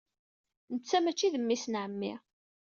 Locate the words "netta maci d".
0.73-1.35